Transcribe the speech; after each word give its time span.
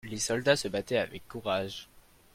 Les 0.03 0.17
soldats 0.17 0.55
se 0.55 0.67
battaient 0.67 0.97
avec 0.97 1.27
courage. 1.27 1.87